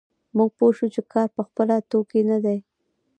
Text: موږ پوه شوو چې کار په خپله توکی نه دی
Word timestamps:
موږ 0.37 0.49
پوه 0.57 0.71
شوو 0.77 0.93
چې 0.95 1.01
کار 1.13 1.27
په 1.35 1.41
خپله 1.47 1.75
توکی 1.91 2.21
نه 2.29 2.37
دی 2.45 2.59